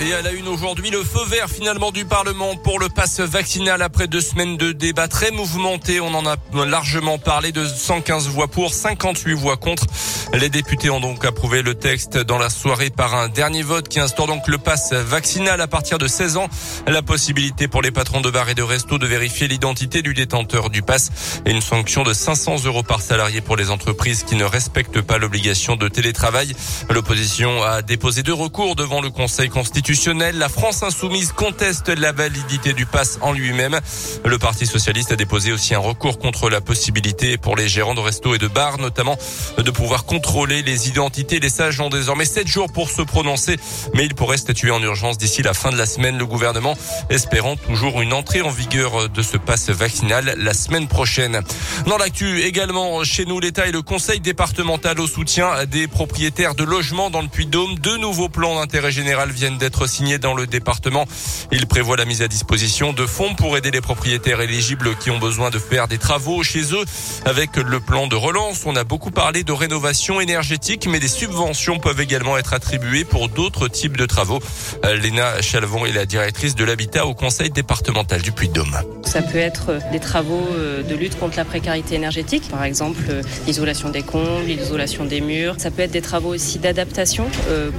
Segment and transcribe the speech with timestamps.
[0.00, 3.80] Et à la une aujourd'hui, le feu vert finalement du Parlement pour le passe vaccinal
[3.80, 6.00] après deux semaines de débats très mouvementés.
[6.00, 6.34] On en a
[6.66, 9.84] largement parlé de 115 voix pour, 58 voix contre.
[10.32, 14.00] Les députés ont donc approuvé le texte dans la soirée par un dernier vote qui
[14.00, 16.48] instaure donc le passe vaccinal à partir de 16 ans.
[16.88, 20.70] La possibilité pour les patrons de bars et de restos de vérifier l'identité du détenteur
[20.70, 21.12] du passe
[21.46, 25.18] et une sanction de 500 euros par salarié pour les entreprises qui ne respectent pas
[25.18, 26.52] l'obligation de télétravail.
[26.90, 32.72] L'opposition a déposé deux recours devant le Conseil constitutionnel la France insoumise conteste la validité
[32.72, 33.78] du pass en lui-même.
[34.24, 38.00] Le Parti socialiste a déposé aussi un recours contre la possibilité pour les gérants de
[38.00, 39.18] restos et de bars, notamment,
[39.58, 41.38] de pouvoir contrôler les identités.
[41.38, 43.56] Les sages ont désormais sept jours pour se prononcer,
[43.92, 46.16] mais ils pourraient statuer en urgence d'ici la fin de la semaine.
[46.16, 46.78] Le gouvernement
[47.10, 51.42] espérant toujours une entrée en vigueur de ce pass vaccinal la semaine prochaine.
[51.86, 56.64] Dans l'actu également, chez nous, l'État et le Conseil départemental au soutien des propriétaires de
[56.64, 57.74] logements dans le Puy-de-Dôme.
[57.80, 61.06] Deux nouveaux plans d'intérêt général viennent d'être signé dans le département.
[61.52, 65.18] Il prévoit la mise à disposition de fonds pour aider les propriétaires éligibles qui ont
[65.18, 66.84] besoin de faire des travaux chez eux.
[67.24, 71.78] Avec le plan de relance, on a beaucoup parlé de rénovation énergétique, mais des subventions
[71.78, 74.40] peuvent également être attribuées pour d'autres types de travaux.
[74.84, 78.76] Euh, Léna Chalvon est la directrice de l'habitat au conseil départemental du Puy-de-Dôme.
[79.02, 83.22] Ça peut être des travaux euh, de lutte contre la précarité énergétique, par exemple euh,
[83.46, 85.56] l'isolation des combles, l'isolation des murs.
[85.58, 87.26] Ça peut être des travaux aussi d'adaptation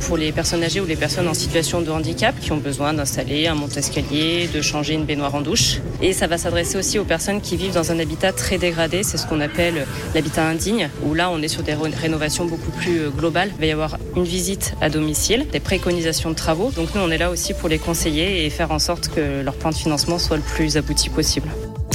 [0.02, 3.48] pour les personnes âgées ou les personnes en situation de handicap qui ont besoin d'installer
[3.48, 5.80] un monte-escalier, de changer une baignoire en douche.
[6.02, 9.18] Et ça va s'adresser aussi aux personnes qui vivent dans un habitat très dégradé, c'est
[9.18, 13.10] ce qu'on appelle l'habitat indigne, où là on est sur des rénovations beaucoup plus euh,
[13.10, 13.52] globales.
[13.56, 16.72] Il va y avoir une visite à domicile, des préconisations de travaux.
[16.72, 19.56] Donc nous on est là aussi pour les conseiller et faire en sorte que leur
[19.56, 21.50] plan de financement soit le plus abouti possible.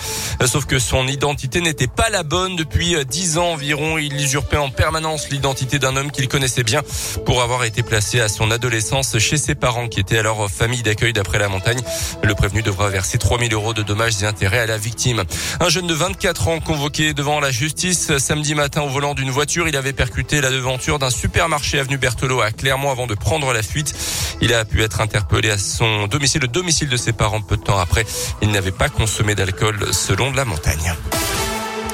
[0.46, 2.56] Sauf que son identité n'était pas la bonne.
[2.56, 6.84] Depuis 10 ans environ, il usurpait en permanence l'identité d'un homme qu'il connaissait bien
[7.26, 11.14] pour avoir été placé à son adolescence chez ses parents qui étaient alors famille d'accueil
[11.14, 11.80] d'après la montagne.
[12.24, 15.24] Le prévenu devra verser 3000 euros de dommages et intérêts à la victime.
[15.60, 19.68] Un jeune de 24 ans convoqué devant la justice samedi matin au volant d'une voiture.
[19.68, 23.64] Il avait percuté la devanture d'un supermarché avenue Berthelot à Clermont avant de prendre la
[23.64, 23.94] fuite.
[24.42, 27.64] Il a pu être interpellé à son domicile, le domicile de ses parents peu de
[27.64, 28.06] temps après.
[28.42, 30.94] Il n'avait pas consommé d'alcool selon la montagne.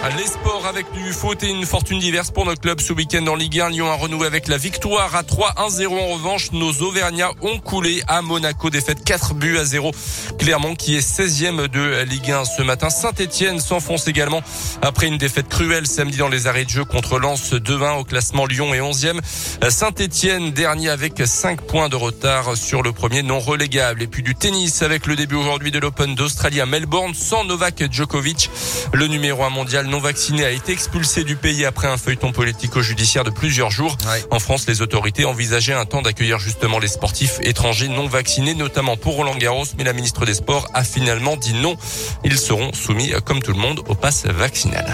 [0.03, 3.35] Les sports avec du foot et une fortune diverse pour notre club ce week-end en
[3.35, 3.69] Ligue 1.
[3.69, 5.87] Lyon a renoué avec la victoire à 3-1-0.
[5.87, 8.69] En revanche, nos Auvergnats ont coulé à Monaco.
[8.69, 9.91] Défaite 4 buts à 0.
[10.37, 12.91] Clermont qui est 16e de Ligue 1 ce matin.
[12.91, 14.41] Saint-Etienne s'enfonce également
[14.83, 18.45] après une défaite cruelle samedi dans les arrêts de jeu contre Lens 2-1 au classement
[18.45, 19.19] Lyon est 11e.
[19.67, 24.03] Saint-Etienne dernier avec 5 points de retard sur le premier non relégable.
[24.03, 27.91] Et puis du tennis avec le début aujourd'hui de l'Open d'Australie à Melbourne sans Novak
[27.91, 28.51] Djokovic.
[28.93, 33.23] Le numéro 1 mondial non vacciné a été expulsé du pays après un feuilleton politico-judiciaire
[33.23, 33.97] de plusieurs jours.
[34.31, 38.97] En France, les autorités envisageaient un temps d'accueillir justement les sportifs étrangers non vaccinés, notamment
[38.97, 41.77] pour Roland Garros, mais la ministre des Sports a finalement dit non.
[42.23, 44.85] Ils seront soumis, comme tout le monde, au pass vaccinal.